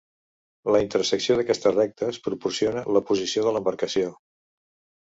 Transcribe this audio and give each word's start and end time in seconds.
La 0.75 0.79
intersecció 0.85 1.35
d'aquestes 1.41 1.75
rectes 1.77 2.19
proporciona 2.29 2.87
la 2.97 3.07
posició 3.13 3.47
de 3.51 3.57
l'embarcació. 3.59 4.15